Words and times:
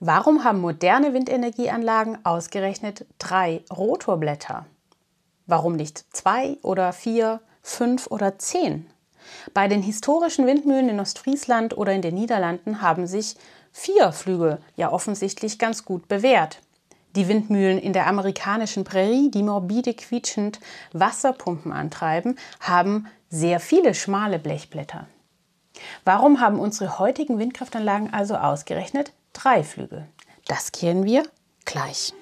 Warum 0.00 0.44
haben 0.44 0.60
moderne 0.60 1.12
Windenergieanlagen 1.12 2.24
ausgerechnet 2.24 3.04
drei 3.18 3.64
Rotorblätter? 3.68 4.64
Warum 5.46 5.74
nicht 5.74 6.04
zwei 6.14 6.56
oder 6.62 6.92
vier, 6.92 7.40
fünf 7.62 8.06
oder 8.06 8.38
zehn? 8.38 8.86
Bei 9.54 9.66
den 9.66 9.82
historischen 9.82 10.46
Windmühlen 10.46 10.88
in 10.88 11.00
Ostfriesland 11.00 11.76
oder 11.76 11.92
in 11.92 12.02
den 12.02 12.14
Niederlanden 12.14 12.80
haben 12.80 13.08
sich 13.08 13.34
vier 13.72 14.12
Flügel 14.12 14.58
ja 14.76 14.92
offensichtlich 14.92 15.58
ganz 15.58 15.84
gut 15.84 16.06
bewährt. 16.06 16.60
Die 17.16 17.26
Windmühlen 17.26 17.78
in 17.78 17.92
der 17.92 18.06
amerikanischen 18.06 18.84
Prärie, 18.84 19.32
die 19.32 19.42
morbide 19.42 19.94
quietschend 19.94 20.60
Wasserpumpen 20.92 21.72
antreiben, 21.72 22.38
haben 22.60 23.08
sehr 23.30 23.58
viele 23.58 23.94
schmale 23.94 24.38
Blechblätter. 24.38 25.08
Warum 26.04 26.40
haben 26.40 26.60
unsere 26.60 27.00
heutigen 27.00 27.40
Windkraftanlagen 27.40 28.12
also 28.12 28.36
ausgerechnet 28.36 29.12
drei 29.32 29.62
Flügel? 29.62 30.06
Das 30.46 30.72
kehren 30.72 31.04
wir 31.04 31.24
gleich. 31.64 32.12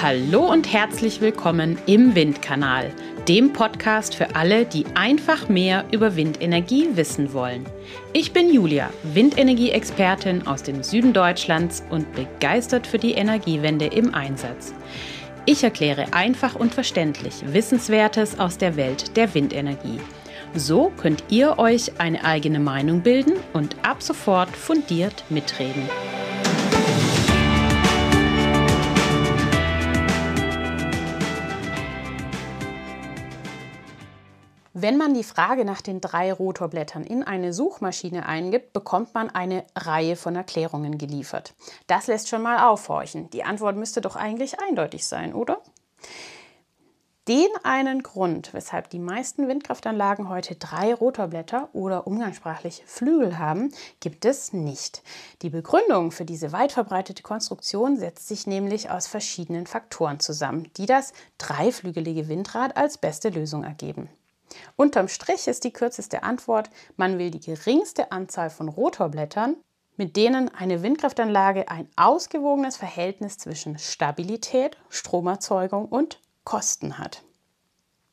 Hallo 0.00 0.50
und 0.50 0.72
herzlich 0.72 1.20
willkommen 1.20 1.76
im 1.86 2.14
Windkanal, 2.14 2.94
dem 3.26 3.52
Podcast 3.52 4.14
für 4.14 4.36
alle, 4.36 4.64
die 4.64 4.86
einfach 4.94 5.48
mehr 5.48 5.84
über 5.90 6.14
Windenergie 6.14 6.88
wissen 6.94 7.32
wollen. 7.32 7.66
Ich 8.12 8.32
bin 8.32 8.54
Julia, 8.54 8.90
Windenergie-Expertin 9.02 10.46
aus 10.46 10.62
dem 10.62 10.84
Süden 10.84 11.12
Deutschlands 11.12 11.82
und 11.90 12.10
begeistert 12.14 12.86
für 12.86 12.98
die 12.98 13.14
Energiewende 13.14 13.86
im 13.86 14.14
Einsatz. 14.14 14.72
Ich 15.50 15.64
erkläre 15.64 16.12
einfach 16.12 16.56
und 16.56 16.74
verständlich 16.74 17.36
Wissenswertes 17.54 18.38
aus 18.38 18.58
der 18.58 18.76
Welt 18.76 19.16
der 19.16 19.32
Windenergie. 19.32 19.98
So 20.54 20.92
könnt 20.98 21.24
ihr 21.30 21.58
euch 21.58 21.98
eine 21.98 22.22
eigene 22.22 22.60
Meinung 22.60 23.00
bilden 23.00 23.32
und 23.54 23.74
ab 23.82 24.02
sofort 24.02 24.54
fundiert 24.54 25.24
mitreden. 25.30 25.88
Wenn 34.80 34.96
man 34.96 35.12
die 35.12 35.24
Frage 35.24 35.64
nach 35.64 35.80
den 35.80 36.00
drei 36.00 36.32
Rotorblättern 36.32 37.02
in 37.02 37.24
eine 37.24 37.52
Suchmaschine 37.52 38.26
eingibt, 38.26 38.72
bekommt 38.72 39.12
man 39.12 39.28
eine 39.28 39.64
Reihe 39.74 40.14
von 40.14 40.36
Erklärungen 40.36 40.98
geliefert. 40.98 41.54
Das 41.88 42.06
lässt 42.06 42.28
schon 42.28 42.42
mal 42.42 42.68
aufhorchen. 42.68 43.28
Die 43.30 43.42
Antwort 43.42 43.74
müsste 43.74 44.00
doch 44.00 44.14
eigentlich 44.14 44.60
eindeutig 44.60 45.04
sein, 45.04 45.34
oder? 45.34 45.60
Den 47.26 47.48
einen 47.64 48.04
Grund, 48.04 48.54
weshalb 48.54 48.88
die 48.90 49.00
meisten 49.00 49.48
Windkraftanlagen 49.48 50.28
heute 50.28 50.54
drei 50.54 50.94
Rotorblätter 50.94 51.70
oder 51.72 52.06
umgangssprachlich 52.06 52.84
Flügel 52.86 53.36
haben, 53.36 53.72
gibt 53.98 54.24
es 54.24 54.52
nicht. 54.52 55.02
Die 55.42 55.50
Begründung 55.50 56.12
für 56.12 56.24
diese 56.24 56.52
weit 56.52 56.70
verbreitete 56.70 57.24
Konstruktion 57.24 57.96
setzt 57.96 58.28
sich 58.28 58.46
nämlich 58.46 58.90
aus 58.90 59.08
verschiedenen 59.08 59.66
Faktoren 59.66 60.20
zusammen, 60.20 60.70
die 60.76 60.86
das 60.86 61.14
dreiflügelige 61.36 62.28
Windrad 62.28 62.76
als 62.76 62.96
beste 62.96 63.30
Lösung 63.30 63.64
ergeben. 63.64 64.08
Unterm 64.76 65.08
Strich 65.08 65.48
ist 65.48 65.64
die 65.64 65.72
kürzeste 65.72 66.22
Antwort, 66.22 66.70
man 66.96 67.18
will 67.18 67.30
die 67.30 67.40
geringste 67.40 68.12
Anzahl 68.12 68.50
von 68.50 68.68
Rotorblättern, 68.68 69.56
mit 69.96 70.16
denen 70.16 70.48
eine 70.54 70.82
Windkraftanlage 70.82 71.68
ein 71.68 71.88
ausgewogenes 71.96 72.76
Verhältnis 72.76 73.36
zwischen 73.36 73.78
Stabilität, 73.78 74.76
Stromerzeugung 74.88 75.86
und 75.86 76.20
Kosten 76.44 76.98
hat. 76.98 77.22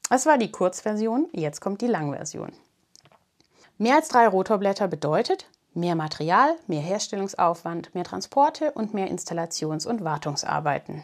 Das 0.10 0.26
war 0.26 0.38
die 0.38 0.52
Kurzversion, 0.52 1.30
jetzt 1.32 1.62
kommt 1.62 1.82
die 1.82 1.88
Langversion. 1.88 2.52
Mehr 3.78 3.96
als 3.96 4.08
drei 4.08 4.28
Rotorblätter 4.28 4.88
bedeutet 4.88 5.48
mehr 5.74 5.96
Material, 5.96 6.56
mehr 6.68 6.82
Herstellungsaufwand, 6.82 7.94
mehr 7.94 8.04
Transporte 8.04 8.72
und 8.72 8.94
mehr 8.94 9.10
Installations- 9.10 9.86
und 9.86 10.04
Wartungsarbeiten. 10.04 11.04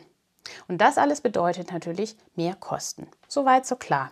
Und 0.68 0.80
das 0.80 0.98
alles 0.98 1.22
bedeutet 1.22 1.72
natürlich 1.72 2.16
mehr 2.36 2.56
Kosten. 2.56 3.08
Soweit 3.28 3.66
so 3.66 3.76
klar. 3.76 4.12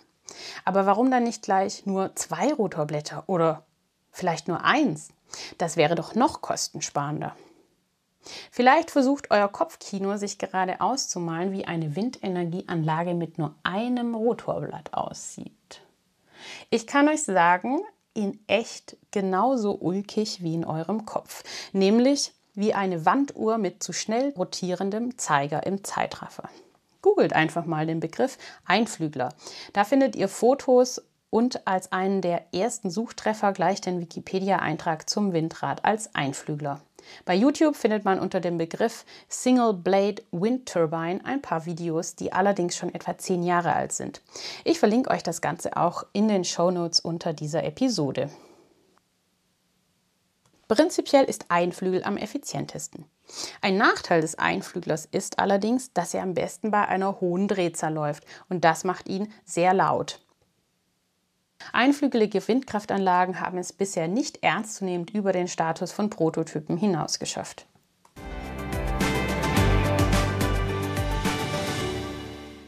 Aber 0.65 0.85
warum 0.85 1.11
dann 1.11 1.23
nicht 1.23 1.43
gleich 1.43 1.85
nur 1.85 2.15
zwei 2.15 2.53
Rotorblätter 2.53 3.23
oder 3.27 3.65
vielleicht 4.11 4.47
nur 4.47 4.63
eins? 4.63 5.09
Das 5.57 5.77
wäre 5.77 5.95
doch 5.95 6.15
noch 6.15 6.41
kostensparender. 6.41 7.35
Vielleicht 8.51 8.91
versucht 8.91 9.31
euer 9.31 9.47
Kopfkino 9.47 10.17
sich 10.17 10.37
gerade 10.37 10.81
auszumalen, 10.81 11.51
wie 11.51 11.65
eine 11.65 11.95
Windenergieanlage 11.95 13.13
mit 13.13 13.37
nur 13.37 13.55
einem 13.63 14.13
Rotorblatt 14.15 14.93
aussieht. 14.93 15.81
Ich 16.69 16.85
kann 16.87 17.07
euch 17.07 17.23
sagen, 17.23 17.81
in 18.13 18.39
echt 18.47 18.97
genauso 19.11 19.73
ulkig 19.73 20.43
wie 20.43 20.55
in 20.55 20.65
eurem 20.65 21.05
Kopf, 21.05 21.43
nämlich 21.73 22.33
wie 22.53 22.73
eine 22.73 23.05
Wanduhr 23.05 23.57
mit 23.57 23.81
zu 23.81 23.93
schnell 23.93 24.33
rotierendem 24.35 25.17
Zeiger 25.17 25.65
im 25.65 25.83
Zeitraffer. 25.83 26.49
Googelt 27.01 27.33
einfach 27.33 27.65
mal 27.65 27.85
den 27.85 27.99
Begriff 27.99 28.37
Einflügler. 28.65 29.29
Da 29.73 29.83
findet 29.83 30.15
ihr 30.15 30.27
Fotos 30.27 31.01
und 31.29 31.67
als 31.67 31.91
einen 31.91 32.21
der 32.21 32.53
ersten 32.53 32.89
Suchtreffer 32.89 33.53
gleich 33.53 33.81
den 33.81 33.99
Wikipedia-Eintrag 33.99 35.09
zum 35.09 35.33
Windrad 35.33 35.85
als 35.85 36.13
Einflügler. 36.15 36.81
Bei 37.25 37.33
YouTube 37.33 37.75
findet 37.75 38.03
man 38.05 38.19
unter 38.19 38.39
dem 38.39 38.57
Begriff 38.57 39.05
Single 39.29 39.73
Blade 39.73 40.21
Wind 40.31 40.67
Turbine 40.67 41.21
ein 41.23 41.41
paar 41.41 41.65
Videos, 41.65 42.15
die 42.15 42.33
allerdings 42.33 42.75
schon 42.75 42.93
etwa 42.93 43.17
zehn 43.17 43.43
Jahre 43.43 43.73
alt 43.73 43.93
sind. 43.93 44.21
Ich 44.63 44.79
verlinke 44.79 45.11
euch 45.11 45.23
das 45.23 45.41
Ganze 45.41 45.77
auch 45.77 46.03
in 46.13 46.27
den 46.27 46.43
Show 46.43 46.71
Notes 46.71 46.99
unter 46.99 47.33
dieser 47.33 47.63
Episode. 47.63 48.29
Prinzipiell 50.69 51.23
ist 51.23 51.45
ein 51.49 51.71
Flügel 51.71 52.03
am 52.03 52.15
effizientesten. 52.15 53.05
Ein 53.59 53.77
Nachteil 53.77 54.21
des 54.21 54.35
Einflüglers 54.35 55.05
ist 55.05 55.39
allerdings, 55.39 55.93
dass 55.93 56.13
er 56.13 56.21
am 56.21 56.35
besten 56.35 56.69
bei 56.69 56.87
einer 56.87 57.19
hohen 57.19 57.47
Drehzahl 57.47 57.91
läuft 57.91 58.23
und 58.49 58.63
das 58.63 58.83
macht 58.83 59.09
ihn 59.09 59.33
sehr 59.45 59.73
laut. 59.73 60.21
Einflügelige 61.73 62.47
Windkraftanlagen 62.47 63.39
haben 63.41 63.57
es 63.57 63.73
bisher 63.73 64.07
nicht 64.07 64.43
ernstzunehmend 64.43 65.09
über 65.09 65.33
den 65.33 65.47
Status 65.47 65.91
von 65.91 66.11
Prototypen 66.11 66.77
hinaus 66.77 67.17
geschafft. 67.17 67.65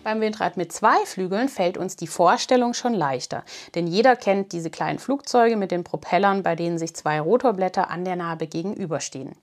Beim 0.04 0.20
Windrad 0.20 0.58
mit 0.58 0.72
zwei 0.72 1.06
Flügeln 1.06 1.48
fällt 1.48 1.78
uns 1.78 1.96
die 1.96 2.08
Vorstellung 2.08 2.74
schon 2.74 2.96
leichter, 2.96 3.44
denn 3.76 3.86
jeder 3.86 4.16
kennt 4.16 4.52
diese 4.52 4.72
kleinen 4.72 4.98
Flugzeuge 4.98 5.56
mit 5.58 5.70
den 5.70 5.84
Propellern, 5.84 6.42
bei 6.42 6.56
denen 6.56 6.80
sich 6.80 6.96
zwei 6.96 7.22
Rotorblätter 7.22 7.92
an 7.92 8.04
der 8.04 8.16
Narbe 8.16 8.48
gegenüberstehen. 8.48 9.36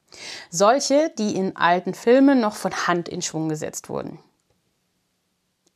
Solche, 0.51 1.13
die 1.17 1.37
in 1.37 1.55
alten 1.55 1.95
Filmen 1.95 2.41
noch 2.41 2.55
von 2.55 2.73
Hand 2.89 3.09
in 3.09 3.23
Schwung 3.23 3.49
gesetzt 3.49 3.89
wurden. 3.89 4.19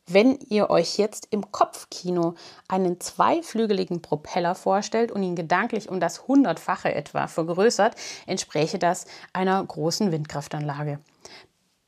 Wenn 0.05 0.37
ihr 0.49 0.69
euch 0.69 0.97
jetzt 0.97 1.29
im 1.31 1.49
Kopfkino 1.53 2.35
einen 2.67 2.99
zweiflügeligen 2.99 4.01
Propeller 4.01 4.53
vorstellt 4.53 5.13
und 5.13 5.23
ihn 5.23 5.37
gedanklich 5.37 5.87
um 5.87 6.01
das 6.01 6.27
hundertfache 6.27 6.93
etwa 6.93 7.27
vergrößert, 7.27 7.95
entspräche 8.27 8.79
das 8.79 9.05
einer 9.31 9.63
großen 9.63 10.11
Windkraftanlage. 10.11 10.99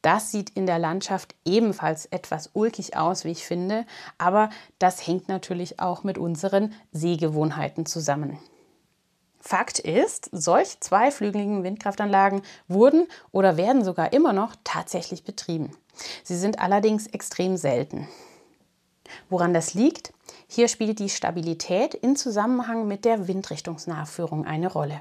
Das 0.06 0.32
sieht 0.32 0.52
in 0.52 0.68
der 0.68 0.78
Landschaft 0.78 1.34
ebenfalls 1.46 2.06
etwas 2.06 2.52
ulkig 2.54 2.96
aus, 2.96 3.26
wie 3.26 3.32
ich 3.32 3.44
finde, 3.44 3.88
aber 4.20 4.52
das 4.78 5.08
hängt 5.08 5.30
natürlich 5.30 5.80
auch 5.80 6.04
mit 6.04 6.20
unseren 6.20 6.76
Sehgewohnheiten 6.92 7.88
zusammen. 7.88 8.38
Fakt 9.40 9.80
ist, 9.80 10.30
solch 10.32 10.80
zweiflügeligen 10.80 11.64
Windkraftanlagen 11.64 12.44
wurden 12.68 13.08
oder 13.32 13.58
werden 13.58 13.84
sogar 13.84 14.14
immer 14.14 14.32
noch 14.32 14.56
tatsächlich 14.64 15.24
betrieben. 15.24 15.76
Sie 16.24 16.38
sind 16.38 16.60
allerdings 16.60 17.08
extrem 17.08 17.58
selten. 17.58 18.08
Woran 19.32 19.56
das 19.56 19.74
liegt? 19.74 20.14
Hier 20.48 20.68
spielt 20.68 21.00
die 21.00 21.10
Stabilität 21.10 21.96
in 21.96 22.16
Zusammenhang 22.16 22.88
mit 22.88 23.06
der 23.06 23.28
Windrichtungsnachführung 23.28 24.46
eine 24.46 24.72
Rolle. 24.72 25.00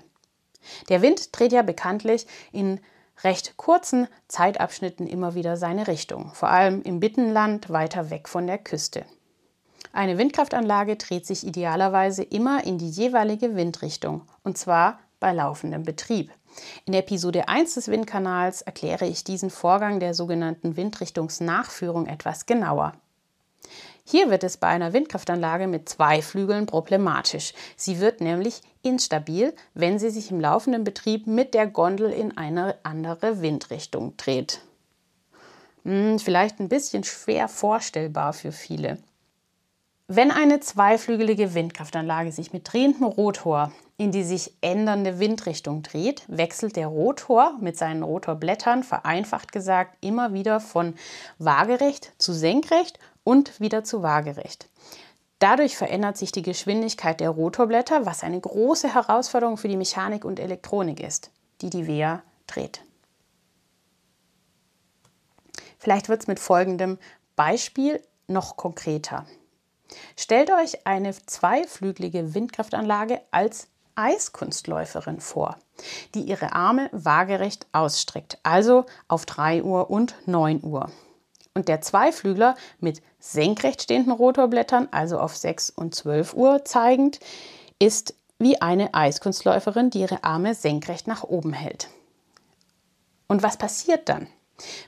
Der 0.88 1.02
Wind 1.02 1.38
dreht 1.38 1.52
ja 1.52 1.60
bekanntlich 1.60 2.26
in 2.52 2.80
recht 3.22 3.56
kurzen 3.56 4.08
Zeitabschnitten 4.28 5.06
immer 5.06 5.34
wieder 5.34 5.56
seine 5.56 5.86
Richtung, 5.86 6.32
vor 6.34 6.50
allem 6.50 6.82
im 6.82 7.00
Bittenland 7.00 7.70
weiter 7.70 8.10
weg 8.10 8.28
von 8.28 8.46
der 8.46 8.58
Küste. 8.58 9.04
Eine 9.92 10.18
Windkraftanlage 10.18 10.96
dreht 10.96 11.24
sich 11.24 11.46
idealerweise 11.46 12.24
immer 12.24 12.64
in 12.64 12.78
die 12.78 12.90
jeweilige 12.90 13.54
Windrichtung, 13.54 14.22
und 14.42 14.58
zwar 14.58 14.98
bei 15.20 15.32
laufendem 15.32 15.84
Betrieb. 15.84 16.32
In 16.84 16.94
Episode 16.94 17.48
1 17.48 17.74
des 17.74 17.88
Windkanals 17.88 18.62
erkläre 18.62 19.06
ich 19.06 19.24
diesen 19.24 19.50
Vorgang 19.50 20.00
der 20.00 20.14
sogenannten 20.14 20.76
Windrichtungsnachführung 20.76 22.06
etwas 22.06 22.46
genauer. 22.46 22.94
Hier 24.06 24.30
wird 24.30 24.44
es 24.44 24.58
bei 24.58 24.68
einer 24.68 24.92
Windkraftanlage 24.92 25.66
mit 25.66 25.88
zwei 25.88 26.20
Flügeln 26.20 26.66
problematisch. 26.66 27.54
Sie 27.76 28.00
wird 28.00 28.20
nämlich 28.20 28.60
instabil, 28.82 29.54
wenn 29.72 29.98
sie 29.98 30.10
sich 30.10 30.30
im 30.30 30.40
laufenden 30.40 30.84
Betrieb 30.84 31.26
mit 31.26 31.54
der 31.54 31.66
Gondel 31.66 32.10
in 32.10 32.36
eine 32.36 32.76
andere 32.82 33.40
Windrichtung 33.40 34.16
dreht. 34.18 34.60
Hm, 35.84 36.18
vielleicht 36.18 36.60
ein 36.60 36.68
bisschen 36.68 37.04
schwer 37.04 37.48
vorstellbar 37.48 38.34
für 38.34 38.52
viele. 38.52 38.98
Wenn 40.06 40.30
eine 40.30 40.60
zweiflügelige 40.60 41.54
Windkraftanlage 41.54 42.30
sich 42.30 42.52
mit 42.52 42.70
drehendem 42.70 43.04
Rotor 43.04 43.72
in 43.96 44.10
die 44.10 44.24
sich 44.24 44.52
ändernde 44.60 45.20
Windrichtung 45.20 45.82
dreht, 45.82 46.24
wechselt 46.26 46.76
der 46.76 46.88
Rotor 46.88 47.56
mit 47.60 47.76
seinen 47.76 48.02
Rotorblättern 48.02 48.82
vereinfacht 48.82 49.52
gesagt 49.52 49.96
immer 50.00 50.32
wieder 50.34 50.58
von 50.58 50.94
waagerecht 51.38 52.12
zu 52.18 52.32
senkrecht 52.32 52.98
und 53.24 53.60
wieder 53.60 53.82
zu 53.84 54.02
waagerecht. 54.02 54.68
Dadurch 55.38 55.76
verändert 55.76 56.16
sich 56.16 56.32
die 56.32 56.42
Geschwindigkeit 56.42 57.20
der 57.20 57.30
Rotorblätter, 57.30 58.06
was 58.06 58.22
eine 58.22 58.40
große 58.40 58.94
Herausforderung 58.94 59.56
für 59.56 59.68
die 59.68 59.76
Mechanik 59.76 60.24
und 60.24 60.38
Elektronik 60.38 61.00
ist, 61.00 61.30
die 61.60 61.70
die 61.70 61.86
Wehr 61.86 62.22
dreht. 62.46 62.82
Vielleicht 65.78 66.08
wird 66.08 66.22
es 66.22 66.28
mit 66.28 66.40
folgendem 66.40 66.98
Beispiel 67.36 68.00
noch 68.26 68.56
konkreter. 68.56 69.26
Stellt 70.16 70.50
euch 70.50 70.86
eine 70.86 71.14
zweiflügelige 71.14 72.34
Windkraftanlage 72.34 73.20
als 73.30 73.68
Eiskunstläuferin 73.94 75.20
vor, 75.20 75.58
die 76.14 76.22
ihre 76.22 76.52
Arme 76.52 76.88
waagerecht 76.92 77.66
ausstreckt, 77.72 78.38
also 78.42 78.86
auf 79.08 79.26
3 79.26 79.62
Uhr 79.62 79.90
und 79.90 80.14
9 80.26 80.62
Uhr. 80.64 80.90
Und 81.54 81.68
der 81.68 81.80
Zweiflügler 81.80 82.56
mit 82.80 83.00
senkrecht 83.20 83.82
stehenden 83.82 84.12
Rotorblättern, 84.12 84.88
also 84.90 85.18
auf 85.18 85.36
6 85.36 85.70
und 85.70 85.94
12 85.94 86.34
Uhr 86.34 86.64
zeigend, 86.64 87.20
ist 87.78 88.14
wie 88.38 88.60
eine 88.60 88.92
Eiskunstläuferin, 88.92 89.90
die 89.90 90.00
ihre 90.00 90.24
Arme 90.24 90.54
senkrecht 90.54 91.06
nach 91.06 91.22
oben 91.22 91.52
hält. 91.52 91.88
Und 93.28 93.42
was 93.42 93.56
passiert 93.56 94.08
dann? 94.08 94.26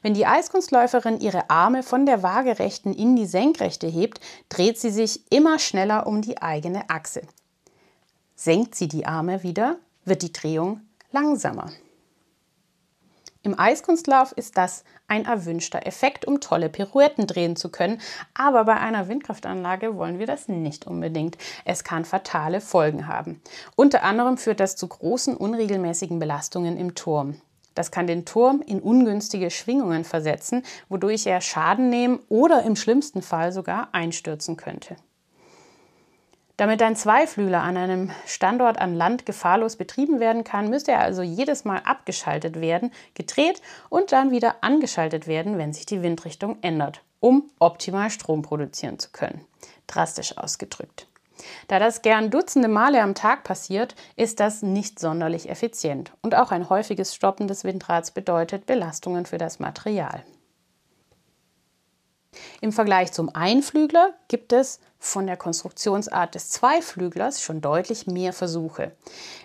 Wenn 0.02 0.14
die 0.14 0.26
Eiskunstläuferin 0.26 1.20
ihre 1.20 1.50
Arme 1.50 1.82
von 1.82 2.06
der 2.06 2.22
waagerechten 2.22 2.92
in 2.92 3.16
die 3.16 3.26
senkrechte 3.26 3.86
hebt, 3.86 4.20
dreht 4.48 4.78
sie 4.78 4.90
sich 4.90 5.30
immer 5.32 5.58
schneller 5.58 6.06
um 6.06 6.22
die 6.22 6.40
eigene 6.40 6.88
Achse. 6.88 7.22
Senkt 8.34 8.74
sie 8.74 8.88
die 8.88 9.06
Arme 9.06 9.42
wieder, 9.42 9.76
wird 10.04 10.22
die 10.22 10.32
Drehung 10.32 10.80
langsamer. 11.10 11.70
Im 13.46 13.56
Eiskunstlauf 13.56 14.32
ist 14.32 14.58
das 14.58 14.82
ein 15.06 15.24
erwünschter 15.24 15.86
Effekt, 15.86 16.24
um 16.24 16.40
tolle 16.40 16.68
Pirouetten 16.68 17.28
drehen 17.28 17.54
zu 17.54 17.68
können, 17.70 18.00
aber 18.34 18.64
bei 18.64 18.74
einer 18.74 19.06
Windkraftanlage 19.06 19.96
wollen 19.96 20.18
wir 20.18 20.26
das 20.26 20.48
nicht 20.48 20.84
unbedingt. 20.84 21.38
Es 21.64 21.84
kann 21.84 22.04
fatale 22.04 22.60
Folgen 22.60 23.06
haben. 23.06 23.40
Unter 23.76 24.02
anderem 24.02 24.36
führt 24.36 24.58
das 24.58 24.74
zu 24.74 24.88
großen 24.88 25.36
unregelmäßigen 25.36 26.18
Belastungen 26.18 26.76
im 26.76 26.96
Turm. 26.96 27.40
Das 27.76 27.92
kann 27.92 28.08
den 28.08 28.24
Turm 28.24 28.64
in 28.66 28.80
ungünstige 28.80 29.52
Schwingungen 29.52 30.02
versetzen, 30.02 30.64
wodurch 30.88 31.24
er 31.26 31.40
Schaden 31.40 31.88
nehmen 31.88 32.18
oder 32.28 32.64
im 32.64 32.74
schlimmsten 32.74 33.22
Fall 33.22 33.52
sogar 33.52 33.90
einstürzen 33.92 34.56
könnte. 34.56 34.96
Damit 36.56 36.80
ein 36.80 36.96
Zweiflügler 36.96 37.62
an 37.62 37.76
einem 37.76 38.10
Standort 38.24 38.78
an 38.78 38.94
Land 38.94 39.26
gefahrlos 39.26 39.76
betrieben 39.76 40.20
werden 40.20 40.42
kann, 40.42 40.70
müsste 40.70 40.92
er 40.92 41.00
also 41.00 41.20
jedes 41.20 41.66
Mal 41.66 41.82
abgeschaltet 41.84 42.60
werden, 42.60 42.92
gedreht 43.14 43.60
und 43.90 44.12
dann 44.12 44.30
wieder 44.30 44.56
angeschaltet 44.62 45.26
werden, 45.26 45.58
wenn 45.58 45.74
sich 45.74 45.84
die 45.84 46.02
Windrichtung 46.02 46.56
ändert, 46.62 47.02
um 47.20 47.50
optimal 47.58 48.08
Strom 48.10 48.40
produzieren 48.40 48.98
zu 48.98 49.10
können. 49.10 49.44
Drastisch 49.86 50.38
ausgedrückt. 50.38 51.06
Da 51.68 51.78
das 51.78 52.00
gern 52.00 52.30
dutzende 52.30 52.68
Male 52.68 53.02
am 53.02 53.14
Tag 53.14 53.44
passiert, 53.44 53.94
ist 54.16 54.40
das 54.40 54.62
nicht 54.62 54.98
sonderlich 54.98 55.50
effizient. 55.50 56.12
Und 56.22 56.34
auch 56.34 56.50
ein 56.50 56.70
häufiges 56.70 57.14
Stoppen 57.14 57.48
des 57.48 57.64
Windrads 57.64 58.12
bedeutet 58.12 58.64
Belastungen 58.64 59.26
für 59.26 59.36
das 59.36 59.58
Material. 59.58 60.24
Im 62.60 62.72
Vergleich 62.72 63.12
zum 63.12 63.34
Einflügler 63.34 64.14
gibt 64.28 64.52
es 64.52 64.80
von 64.98 65.26
der 65.26 65.36
Konstruktionsart 65.36 66.34
des 66.34 66.50
Zweiflüglers 66.50 67.40
schon 67.40 67.60
deutlich 67.60 68.06
mehr 68.06 68.32
Versuche. 68.32 68.92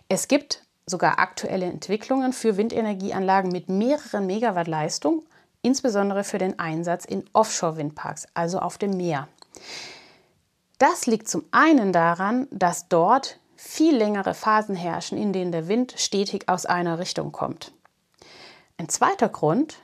Es 0.08 0.28
gibt 0.28 0.64
sogar 0.86 1.20
aktuelle 1.20 1.66
Entwicklungen 1.66 2.34
für 2.34 2.58
Windenergieanlagen 2.58 3.52
mit 3.52 3.70
mehreren 3.70 4.26
Megawatt 4.26 4.68
Leistung, 4.68 5.24
insbesondere 5.62 6.24
für 6.24 6.38
den 6.38 6.60
Einsatz 6.60 7.06
in 7.06 7.24
Offshore-Windparks, 7.34 8.28
also 8.34 8.60
auf 8.60 8.78
dem 8.78 8.92
Meer. 8.92 9.28
Das 10.80 11.06
liegt 11.06 11.30
zum 11.30 11.44
einen 11.52 11.94
daran, 11.94 12.48
dass 12.52 12.88
dort 12.90 13.40
viel 13.56 13.96
längere 13.96 14.34
Phasen 14.34 14.76
herrschen, 14.76 15.20
in 15.20 15.34
denen 15.34 15.52
der 15.52 15.68
Wind 15.68 15.94
stetig 15.98 16.50
aus 16.50 16.66
einer 16.66 16.98
Richtung 16.98 17.32
kommt. 17.32 17.72
Ein 18.78 18.90
zweiter 18.90 19.30
Grund, 19.30 19.78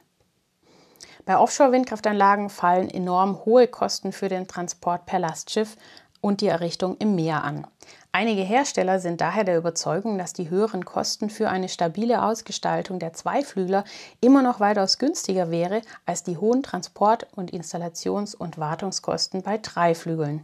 bei 1.28 1.38
Offshore-Windkraftanlagen 1.38 2.50
fallen 2.50 2.90
enorm 2.90 3.44
hohe 3.44 3.68
Kosten 3.68 4.14
für 4.14 4.30
den 4.30 4.48
Transport 4.48 5.06
per 5.06 5.20
Lastschiff 5.20 5.76
und 6.22 6.40
die 6.40 6.48
Errichtung 6.48 6.96
im 7.00 7.16
Meer 7.16 7.44
an. 7.44 7.68
Einige 8.14 8.44
Hersteller 8.44 9.02
sind 9.02 9.20
daher 9.20 9.44
der 9.44 9.58
Überzeugung, 9.58 10.18
dass 10.18 10.32
die 10.32 10.50
höheren 10.50 10.86
Kosten 10.86 11.30
für 11.30 11.50
eine 11.50 11.68
stabile 11.68 12.24
Ausgestaltung 12.24 12.98
der 12.98 13.12
Zweiflügler 13.12 13.84
immer 14.22 14.42
noch 14.42 14.62
weitaus 14.62 15.00
günstiger 15.00 15.52
wäre 15.52 15.82
als 16.06 16.24
die 16.24 16.38
hohen 16.38 16.64
Transport- 16.64 17.28
und 17.36 17.52
Installations- 17.52 18.34
und 18.34 18.58
Wartungskosten 18.58 19.42
bei 19.42 19.58
Dreiflügeln. 19.58 20.42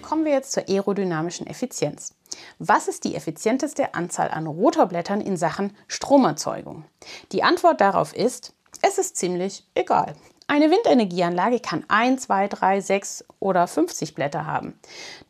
Kommen 0.00 0.24
wir 0.24 0.32
jetzt 0.32 0.52
zur 0.52 0.66
aerodynamischen 0.66 1.46
Effizienz. 1.46 2.14
Was 2.58 2.88
ist 2.88 3.04
die 3.04 3.14
effizienteste 3.14 3.94
Anzahl 3.94 4.30
an 4.30 4.46
Rotorblättern 4.46 5.20
in 5.20 5.36
Sachen 5.36 5.76
Stromerzeugung? 5.88 6.84
Die 7.32 7.42
Antwort 7.42 7.80
darauf 7.80 8.14
ist, 8.14 8.54
es 8.80 8.98
ist 8.98 9.16
ziemlich 9.16 9.64
egal. 9.74 10.14
Eine 10.48 10.70
Windenergieanlage 10.70 11.60
kann 11.60 11.84
1, 11.88 12.22
2, 12.22 12.48
3, 12.48 12.80
6 12.80 13.24
oder 13.38 13.66
50 13.66 14.14
Blätter 14.14 14.46
haben. 14.46 14.78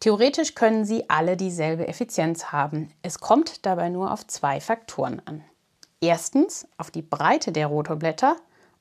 Theoretisch 0.00 0.55
können 0.55 0.85
sie 0.85 1.09
alle 1.09 1.37
dieselbe 1.37 1.87
Effizienz 1.87 2.47
haben. 2.47 2.93
Es 3.03 3.20
kommt 3.20 3.64
dabei 3.67 3.88
nur 3.88 4.12
auf 4.12 4.26
zwei 4.26 4.61
Faktoren 4.61 5.23
an. 5.26 5.44
Erstens 6.00 6.67
auf 6.79 6.91
die 6.91 7.03
Breite 7.03 7.53
der 7.53 7.69
Rotorblätter 7.69 8.37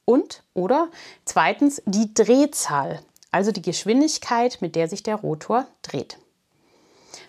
und 0.06 0.44
oder 0.54 0.90
zweitens 1.26 1.82
die 1.86 2.14
Drehzahl 2.14 3.02
also 3.32 3.52
die 3.52 3.62
Geschwindigkeit, 3.62 4.58
mit 4.62 4.76
der 4.76 4.88
sich 4.88 5.04
der 5.04 5.16
Rotor 5.16 5.66
dreht. 5.82 6.18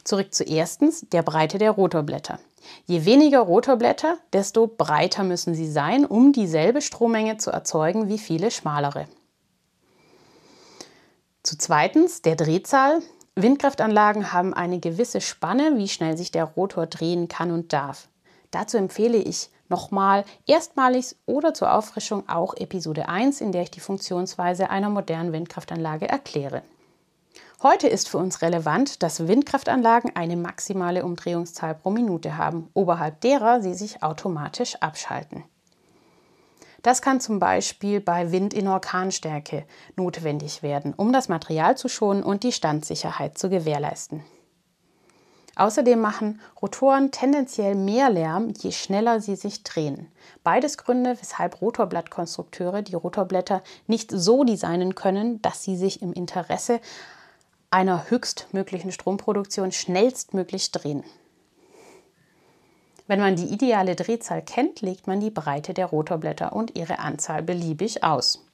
Zurück 0.04 0.34
zu 0.34 0.44
erstens 0.44 1.06
der 1.12 1.22
Breite 1.22 1.58
der 1.58 1.72
Rotorblätter. 1.72 2.38
Je 2.86 3.04
weniger 3.04 3.40
Rotorblätter, 3.40 4.18
desto 4.32 4.66
breiter 4.66 5.24
müssen 5.24 5.54
sie 5.54 5.70
sein, 5.70 6.04
um 6.04 6.32
dieselbe 6.32 6.80
Strommenge 6.80 7.36
zu 7.38 7.50
erzeugen 7.50 8.08
wie 8.08 8.18
viele 8.18 8.50
schmalere. 8.50 9.06
Zu 11.42 11.58
zweitens 11.58 12.22
der 12.22 12.36
Drehzahl. 12.36 13.00
Windkraftanlagen 13.34 14.32
haben 14.32 14.52
eine 14.52 14.78
gewisse 14.78 15.20
Spanne, 15.20 15.76
wie 15.76 15.88
schnell 15.88 16.16
sich 16.16 16.30
der 16.30 16.44
Rotor 16.44 16.86
drehen 16.86 17.28
kann 17.28 17.50
und 17.50 17.72
darf. 17.72 18.08
Dazu 18.50 18.76
empfehle 18.76 19.16
ich 19.16 19.48
nochmal 19.68 20.24
erstmalig 20.46 21.16
oder 21.24 21.54
zur 21.54 21.72
Auffrischung 21.72 22.28
auch 22.28 22.54
Episode 22.54 23.08
1, 23.08 23.40
in 23.40 23.50
der 23.50 23.62
ich 23.62 23.70
die 23.70 23.80
Funktionsweise 23.80 24.68
einer 24.68 24.90
modernen 24.90 25.32
Windkraftanlage 25.32 26.08
erkläre. 26.08 26.62
Heute 27.62 27.86
ist 27.86 28.08
für 28.08 28.18
uns 28.18 28.42
relevant, 28.42 29.04
dass 29.04 29.28
Windkraftanlagen 29.28 30.16
eine 30.16 30.36
maximale 30.36 31.04
Umdrehungszahl 31.04 31.76
pro 31.76 31.90
Minute 31.90 32.36
haben, 32.36 32.68
oberhalb 32.74 33.20
derer 33.20 33.62
sie 33.62 33.74
sich 33.74 34.02
automatisch 34.02 34.74
abschalten. 34.80 35.44
Das 36.82 37.02
kann 37.02 37.20
zum 37.20 37.38
Beispiel 37.38 38.00
bei 38.00 38.32
Wind 38.32 38.52
in 38.52 38.66
Orkanstärke 38.66 39.64
notwendig 39.94 40.64
werden, 40.64 40.92
um 40.92 41.12
das 41.12 41.28
Material 41.28 41.76
zu 41.76 41.88
schonen 41.88 42.24
und 42.24 42.42
die 42.42 42.50
Standsicherheit 42.50 43.38
zu 43.38 43.48
gewährleisten. 43.48 44.24
Außerdem 45.54 46.00
machen 46.00 46.40
Rotoren 46.60 47.12
tendenziell 47.12 47.76
mehr 47.76 48.10
Lärm, 48.10 48.54
je 48.58 48.72
schneller 48.72 49.20
sie 49.20 49.36
sich 49.36 49.62
drehen. 49.62 50.10
Beides 50.42 50.78
Gründe, 50.78 51.16
weshalb 51.20 51.60
Rotorblattkonstrukteure 51.60 52.82
die 52.82 52.96
Rotorblätter 52.96 53.62
nicht 53.86 54.10
so 54.10 54.42
designen 54.42 54.96
können, 54.96 55.40
dass 55.42 55.62
sie 55.62 55.76
sich 55.76 56.02
im 56.02 56.12
Interesse 56.12 56.80
einer 57.72 58.10
höchstmöglichen 58.10 58.92
Stromproduktion 58.92 59.72
schnellstmöglich 59.72 60.70
drehen. 60.72 61.04
Wenn 63.06 63.20
man 63.20 63.36
die 63.36 63.46
ideale 63.46 63.96
Drehzahl 63.96 64.42
kennt, 64.42 64.80
legt 64.80 65.06
man 65.06 65.20
die 65.20 65.30
Breite 65.30 65.74
der 65.74 65.86
Rotorblätter 65.86 66.52
und 66.52 66.76
ihre 66.76 66.98
Anzahl 66.98 67.42
beliebig 67.42 68.04
aus. 68.04 68.44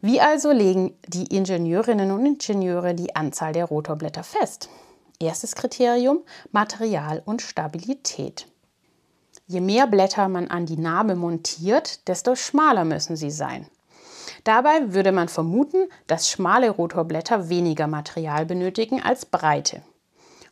Wie 0.00 0.20
also 0.20 0.52
legen 0.52 0.96
die 1.06 1.34
Ingenieurinnen 1.34 2.10
und 2.10 2.24
Ingenieure 2.24 2.94
die 2.94 3.16
Anzahl 3.16 3.52
der 3.52 3.66
Rotorblätter 3.66 4.22
fest? 4.22 4.68
Erstes 5.18 5.54
Kriterium 5.54 6.20
Material 6.52 7.22
und 7.24 7.42
Stabilität. 7.42 8.46
Je 9.46 9.60
mehr 9.60 9.86
Blätter 9.86 10.28
man 10.28 10.48
an 10.48 10.66
die 10.66 10.76
Narbe 10.76 11.14
montiert, 11.14 12.06
desto 12.08 12.34
schmaler 12.34 12.84
müssen 12.84 13.16
sie 13.16 13.30
sein. 13.30 13.66
Dabei 14.46 14.94
würde 14.94 15.10
man 15.10 15.26
vermuten, 15.26 15.88
dass 16.06 16.30
schmale 16.30 16.70
Rotorblätter 16.70 17.48
weniger 17.48 17.88
Material 17.88 18.46
benötigen 18.46 19.02
als 19.02 19.26
breite. 19.26 19.82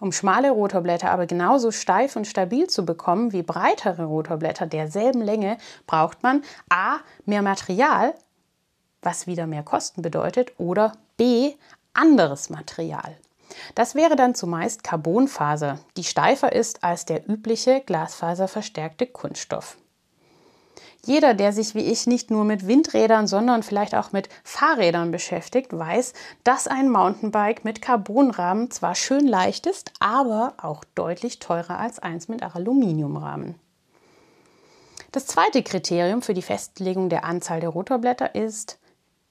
Um 0.01 0.11
schmale 0.11 0.51
Rotorblätter 0.51 1.13
aber 1.13 1.27
genauso 1.27 1.71
steif 1.71 2.17
und 2.17 2.27
stabil 2.27 2.67
zu 2.67 2.85
bekommen 2.85 3.33
wie 3.33 3.45
breitere 3.45 4.03
Rotorblätter 4.03 4.67
derselben 4.67 5.23
Länge, 5.23 5.59
braucht 5.87 6.25
man 6.25 6.43
a. 6.69 6.97
mehr 7.25 7.43
Material, 7.43 8.15
was 9.01 9.29
wieder 9.29 9.47
mehr 9.47 9.63
Kosten 9.63 10.03
bedeutet, 10.03 10.59
oder 10.59 10.95
B, 11.17 11.53
anderes 11.93 12.51
Material. 12.51 13.17
Das 13.77 13.95
wäre 13.95 14.17
dann 14.17 14.35
zumeist 14.35 14.83
Carbonfaser, 14.83 15.79
die 15.97 16.03
steifer 16.03 16.53
ist 16.53 16.83
als 16.83 17.05
der 17.05 17.31
übliche 17.31 17.81
glasfaserverstärkte 17.87 19.07
Kunststoff. 19.07 19.77
Jeder, 21.07 21.35
der 21.35 21.53
sich 21.53 21.75
wie 21.75 21.85
ich 21.85 22.07
nicht 22.07 22.31
nur 22.31 22.45
mit 22.45 22.67
Windrädern, 22.67 23.27
sondern 23.27 23.63
vielleicht 23.63 23.95
auch 23.95 24.13
mit 24.13 24.29
Fahrrädern 24.43 25.11
beschäftigt, 25.11 25.77
weiß, 25.77 26.15
dass 26.45 26.67
ein 26.67 26.91
Mountainbike 26.91 27.65
mit 27.65 27.83
Carbonrahmen 27.83 28.71
zwar 28.71 28.95
schön 28.95 29.27
leicht 29.27 29.67
ist, 29.67 29.93
aber 30.01 30.55
auch 30.57 30.83
deutlich 30.95 31.39
teurer 31.39 31.79
als 31.79 31.99
eins 31.99 32.29
mit 32.29 32.43
Aluminiumrahmen. 32.43 33.57
Das 35.13 35.27
zweite 35.27 35.63
Kriterium 35.63 36.23
für 36.23 36.35
die 36.35 36.43
Festlegung 36.43 37.09
der 37.09 37.25
Anzahl 37.25 37.61
der 37.61 37.69
Rotorblätter 37.69 38.35
ist 38.35 38.79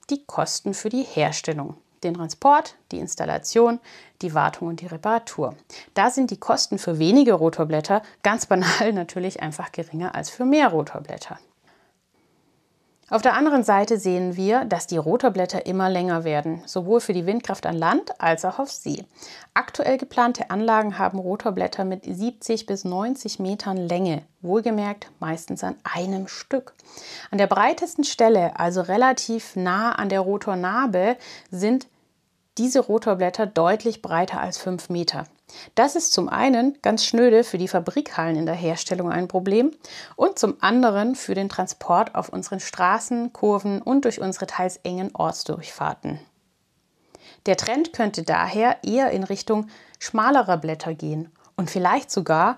die 0.09 0.23
Kosten 0.25 0.73
für 0.73 0.89
die 0.89 1.03
Herstellung 1.03 1.75
den 2.03 2.13
Transport, 2.13 2.75
die 2.91 2.99
Installation, 2.99 3.79
die 4.21 4.33
Wartung 4.33 4.67
und 4.67 4.81
die 4.81 4.87
Reparatur. 4.87 5.55
Da 5.93 6.09
sind 6.09 6.31
die 6.31 6.39
Kosten 6.39 6.77
für 6.77 6.99
wenige 6.99 7.33
Rotorblätter 7.33 8.01
ganz 8.21 8.45
banal 8.47 8.93
natürlich 8.93 9.41
einfach 9.41 9.71
geringer 9.71 10.15
als 10.15 10.29
für 10.29 10.45
mehr 10.45 10.69
Rotorblätter. 10.69 11.39
Auf 13.09 13.21
der 13.21 13.33
anderen 13.33 13.63
Seite 13.63 13.99
sehen 13.99 14.37
wir, 14.37 14.63
dass 14.63 14.87
die 14.87 14.97
Rotorblätter 14.97 15.65
immer 15.65 15.89
länger 15.89 16.23
werden, 16.23 16.63
sowohl 16.65 17.01
für 17.01 17.11
die 17.11 17.25
Windkraft 17.25 17.65
an 17.65 17.77
Land 17.77 18.19
als 18.21 18.45
auch 18.45 18.59
auf 18.59 18.71
See. 18.71 19.03
Aktuell 19.53 19.97
geplante 19.97 20.49
Anlagen 20.49 20.97
haben 20.97 21.19
Rotorblätter 21.19 21.83
mit 21.83 22.05
70 22.05 22.65
bis 22.65 22.85
90 22.85 23.39
Metern 23.39 23.75
Länge, 23.75 24.23
wohlgemerkt 24.41 25.11
meistens 25.19 25.63
an 25.65 25.75
einem 25.83 26.27
Stück. 26.29 26.73
An 27.29 27.37
der 27.37 27.47
breitesten 27.47 28.05
Stelle, 28.05 28.57
also 28.57 28.81
relativ 28.81 29.57
nah 29.57 29.91
an 29.91 30.07
der 30.07 30.21
Rotornarbe, 30.21 31.17
sind 31.51 31.87
diese 32.57 32.79
Rotorblätter 32.79 33.45
deutlich 33.45 34.01
breiter 34.01 34.39
als 34.39 34.57
5 34.57 34.89
Meter. 34.89 35.25
Das 35.75 35.95
ist 35.95 36.13
zum 36.13 36.29
einen 36.29 36.77
ganz 36.81 37.05
schnöde 37.05 37.43
für 37.43 37.57
die 37.57 37.67
Fabrikhallen 37.67 38.35
in 38.35 38.45
der 38.45 38.55
Herstellung 38.55 39.11
ein 39.11 39.27
Problem 39.27 39.71
und 40.15 40.39
zum 40.39 40.57
anderen 40.61 41.15
für 41.15 41.35
den 41.35 41.49
Transport 41.49 42.15
auf 42.15 42.29
unseren 42.29 42.59
Straßen, 42.59 43.33
Kurven 43.33 43.81
und 43.81 44.05
durch 44.05 44.21
unsere 44.21 44.47
teils 44.47 44.77
engen 44.77 45.13
Ortsdurchfahrten. 45.13 46.19
Der 47.45 47.57
Trend 47.57 47.93
könnte 47.93 48.23
daher 48.23 48.77
eher 48.83 49.11
in 49.11 49.23
Richtung 49.23 49.67
schmalerer 49.99 50.57
Blätter 50.57 50.93
gehen 50.93 51.31
und 51.55 51.69
vielleicht 51.69 52.09
sogar 52.09 52.57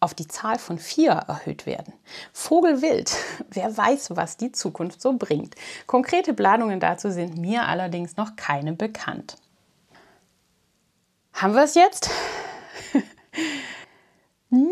auf 0.00 0.14
die 0.14 0.26
Zahl 0.26 0.58
von 0.58 0.78
vier 0.78 1.12
erhöht 1.12 1.66
werden. 1.66 1.92
Vogelwild, 2.32 3.14
wer 3.50 3.76
weiß, 3.76 4.16
was 4.16 4.38
die 4.38 4.50
Zukunft 4.50 5.00
so 5.00 5.12
bringt. 5.12 5.54
Konkrete 5.86 6.34
Planungen 6.34 6.80
dazu 6.80 7.10
sind 7.10 7.36
mir 7.36 7.68
allerdings 7.68 8.16
noch 8.16 8.36
keine 8.36 8.72
bekannt. 8.72 9.36
Haben 11.34 11.54
wir 11.54 11.64
es 11.64 11.74
jetzt? 11.74 12.10
hm, 14.50 14.68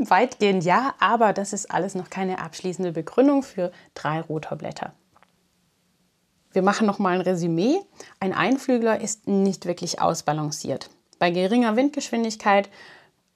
weitgehend 0.00 0.64
ja, 0.64 0.94
aber 0.98 1.32
das 1.32 1.52
ist 1.52 1.70
alles 1.70 1.94
noch 1.94 2.10
keine 2.10 2.40
abschließende 2.40 2.92
Begründung 2.92 3.42
für 3.42 3.72
drei 3.94 4.20
Rotorblätter. 4.20 4.92
Wir 6.52 6.62
machen 6.62 6.86
noch 6.86 6.98
mal 6.98 7.14
ein 7.14 7.22
Resümee. 7.22 7.80
Ein 8.20 8.34
Einflügler 8.34 9.00
ist 9.00 9.26
nicht 9.26 9.64
wirklich 9.64 10.00
ausbalanciert. 10.00 10.90
Bei 11.18 11.30
geringer 11.30 11.76
Windgeschwindigkeit 11.76 12.68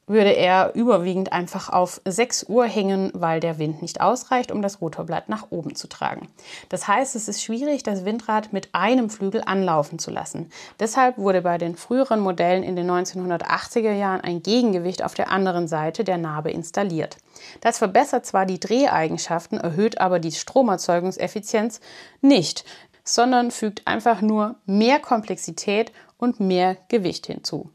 würde 0.07 0.31
er 0.31 0.75
überwiegend 0.75 1.33
einfach 1.33 1.69
auf 1.69 2.01
6 2.05 2.45
Uhr 2.49 2.65
hängen, 2.67 3.11
weil 3.15 3.41
der 3.41 3.59
Wind 3.59 3.83
nicht 3.83 4.01
ausreicht, 4.01 4.53
um 4.53 4.63
das 4.63 4.81
Rotorblatt 4.81 5.29
nach 5.29 5.49
oben 5.51 5.75
zu 5.75 5.89
tragen. 5.89 6.29
Das 6.69 6.87
heißt, 6.87 7.17
es 7.17 7.27
ist 7.29 7.43
schwierig, 7.43 7.83
das 7.83 8.05
Windrad 8.05 8.53
mit 8.53 8.69
einem 8.73 9.11
Flügel 9.11 9.43
anlaufen 9.45 9.99
zu 9.99 10.11
lassen. 10.11 10.51
Deshalb 10.79 11.19
wurde 11.19 11.43
bei 11.43 11.59
den 11.59 11.77
früheren 11.77 12.21
Modellen 12.21 12.63
in 12.63 12.77
den 12.77 12.89
1980er 12.91 13.93
Jahren 13.93 14.21
ein 14.21 14.43
Gegengewicht 14.43 15.03
auf 15.03 15.15
der 15.15 15.31
anderen 15.31 15.67
Seite 15.67 16.05
der 16.05 16.19
Narbe 16.19 16.51
installiert. 16.51 17.17
Das 17.61 17.79
verbessert 17.79 18.27
zwar 18.27 18.47
die 18.47 18.61
Dreheigenschaften, 18.61 19.59
erhöht 19.59 20.01
aber 20.01 20.21
die 20.21 20.33
Stromerzeugungseffizienz 20.33 21.81
nicht, 22.21 22.65
sondern 23.03 23.51
fügt 23.51 23.87
einfach 23.87 24.21
nur 24.21 24.57
mehr 24.67 25.01
Komplexität 25.01 25.93
und 26.19 26.41
mehr 26.41 26.77
Gewicht 26.89 27.27
hinzu. 27.27 27.71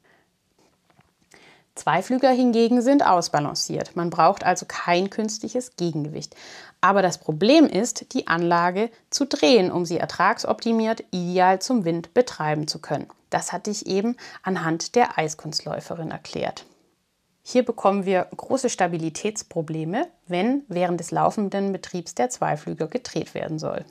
Zweiflüger 1.75 2.29
hingegen 2.29 2.81
sind 2.81 3.05
ausbalanciert. 3.05 3.95
Man 3.95 4.09
braucht 4.09 4.43
also 4.43 4.65
kein 4.67 5.09
künstliches 5.09 5.75
Gegengewicht. 5.77 6.35
Aber 6.81 7.01
das 7.01 7.17
Problem 7.17 7.65
ist, 7.65 8.13
die 8.13 8.27
Anlage 8.27 8.89
zu 9.09 9.25
drehen, 9.25 9.71
um 9.71 9.85
sie 9.85 9.97
ertragsoptimiert 9.97 11.03
ideal 11.11 11.59
zum 11.59 11.85
Wind 11.85 12.13
betreiben 12.13 12.67
zu 12.67 12.79
können. 12.79 13.07
Das 13.29 13.53
hatte 13.53 13.71
ich 13.71 13.85
eben 13.85 14.17
anhand 14.43 14.95
der 14.95 15.17
Eiskunstläuferin 15.17 16.11
erklärt. 16.11 16.65
Hier 17.43 17.63
bekommen 17.63 18.05
wir 18.05 18.27
große 18.35 18.69
Stabilitätsprobleme, 18.69 20.07
wenn 20.27 20.63
während 20.67 20.99
des 20.99 21.11
laufenden 21.11 21.71
Betriebs 21.71 22.13
der 22.13 22.29
Zweiflüger 22.29 22.87
gedreht 22.87 23.33
werden 23.33 23.57
soll. 23.57 23.85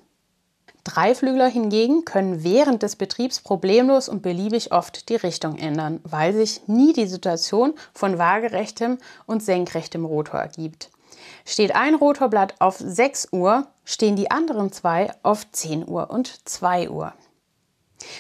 Dreiflügler 0.85 1.49
hingegen 1.49 2.05
können 2.05 2.43
während 2.43 2.83
des 2.83 2.97
Betriebs 2.97 3.41
problemlos 3.41 4.09
und 4.09 4.23
beliebig 4.23 4.73
oft 4.73 5.09
die 5.09 5.17
Richtung 5.17 5.57
ändern, 5.57 6.01
weil 6.05 6.33
sich 6.33 6.67
nie 6.67 6.93
die 6.93 7.07
Situation 7.07 7.75
von 7.93 8.19
waagerechtem 8.19 8.99
und 9.27 9.43
senkrechtem 9.43 10.05
Rotor 10.05 10.41
ergibt. 10.41 10.91
Steht 11.45 11.75
ein 11.75 11.95
Rotorblatt 11.95 12.55
auf 12.59 12.77
6 12.79 13.29
Uhr, 13.33 13.67
stehen 13.85 14.17
die 14.17 14.31
anderen 14.31 14.73
zwei 14.73 15.13
auf 15.23 15.51
10 15.51 15.89
Uhr 15.89 16.11
und 16.11 16.49
2 16.49 16.91
Uhr. 16.91 17.13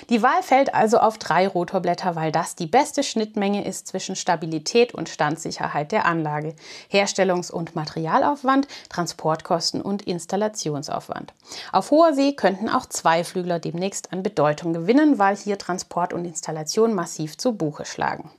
Die 0.08 0.22
Wahl 0.22 0.42
fällt 0.42 0.74
also 0.74 0.98
auf 0.98 1.18
drei 1.18 1.48
Rotorblätter, 1.48 2.14
weil 2.14 2.32
das 2.32 2.54
die 2.54 2.66
beste 2.66 3.02
Schnittmenge 3.02 3.64
ist 3.64 3.86
zwischen 3.86 4.16
Stabilität 4.16 4.94
und 4.94 5.08
Standsicherheit 5.08 5.92
der 5.92 6.04
Anlage, 6.04 6.54
Herstellungs- 6.90 7.50
und 7.50 7.74
Materialaufwand, 7.74 8.68
Transportkosten 8.88 9.80
und 9.80 10.02
Installationsaufwand. 10.02 11.32
Auf 11.72 11.90
hoher 11.90 12.14
See 12.14 12.34
könnten 12.34 12.68
auch 12.68 12.86
Zweiflügler 12.86 13.58
demnächst 13.58 14.12
an 14.12 14.22
Bedeutung 14.22 14.72
gewinnen, 14.72 15.18
weil 15.18 15.36
hier 15.36 15.58
Transport 15.58 16.12
und 16.12 16.24
Installation 16.24 16.94
massiv 16.94 17.38
zu 17.38 17.52
Buche 17.54 17.84
schlagen. 17.84 18.30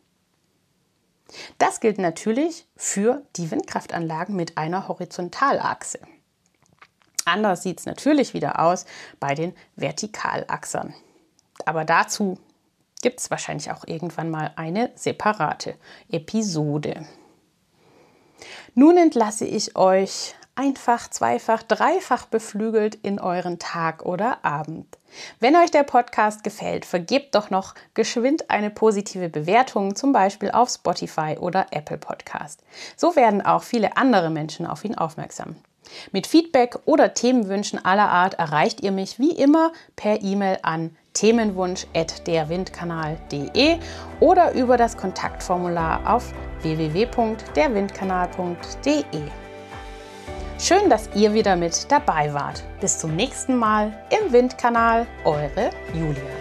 Das 1.58 1.80
gilt 1.80 1.98
natürlich 1.98 2.68
für 2.76 3.24
die 3.38 3.50
Windkraftanlagen 3.50 4.36
mit 4.36 4.58
einer 4.58 4.88
Horizontalachse. 4.88 6.00
Anders 7.26 7.64
sieht 7.64 7.80
es 7.80 7.86
natürlich 7.86 8.34
wieder 8.34 8.60
aus 8.60 8.86
bei 9.20 9.34
den 9.36 9.56
Vertikalachsern. 9.76 10.94
Aber 11.68 11.86
dazu 11.86 12.38
gibt 13.02 13.20
es 13.20 13.32
wahrscheinlich 13.32 13.72
auch 13.72 13.86
irgendwann 13.86 14.30
mal 14.30 14.52
eine 14.56 14.92
separate 14.96 15.76
Episode. 16.10 17.06
Nun 18.74 18.98
entlasse 18.98 19.46
ich 19.46 19.76
euch 19.76 20.36
einfach, 20.56 21.10
zweifach, 21.10 21.64
dreifach 21.64 22.26
beflügelt 22.26 22.96
in 22.96 23.20
euren 23.20 23.60
Tag 23.60 24.06
oder 24.06 24.44
Abend. 24.44 24.98
Wenn 25.40 25.56
euch 25.56 25.72
der 25.72 25.84
Podcast 25.84 26.44
gefällt, 26.44 26.86
vergebt 26.86 27.36
doch 27.36 27.50
noch 27.50 27.76
geschwind 27.94 28.50
eine 28.50 28.70
positive 28.70 29.30
Bewertung, 29.30 29.96
zum 29.96 30.14
Beispiel 30.14 30.52
auf 30.52 30.70
Spotify 30.70 31.38
oder 31.40 31.68
Apple 31.72 31.98
Podcast. 31.98 32.64
So 32.96 33.16
werden 33.16 33.42
auch 33.42 33.64
viele 33.64 33.98
andere 33.98 34.30
Menschen 34.30 34.66
auf 34.66 34.86
ihn 34.86 34.96
aufmerksam. 34.96 35.56
Mit 36.12 36.28
Feedback 36.28 36.78
oder 36.86 37.14
Themenwünschen 37.14 37.84
aller 37.84 38.10
Art 38.10 38.36
erreicht 38.36 38.82
ihr 38.82 38.92
mich 38.92 39.20
wie 39.20 39.32
immer 39.32 39.74
per 39.96 40.22
E-Mail 40.22 40.60
an 40.64 40.96
themenwunsch.derwindkanal.de 41.14 43.78
oder 44.20 44.52
über 44.54 44.78
das 44.78 44.98
Kontaktformular 44.98 46.02
auf 46.06 46.32
www.derwindkanal.de. 46.62 49.04
Schön, 50.60 50.90
dass 50.90 51.10
ihr 51.16 51.34
wieder 51.34 51.56
mit 51.56 51.90
dabei 51.92 52.32
wart. 52.34 52.64
Bis 52.80 53.00
zum 53.00 53.16
nächsten 53.16 53.58
Mal 53.58 53.98
im 54.10 54.32
Windkanal, 54.32 55.08
eure 55.26 55.72
Julia. 55.94 56.41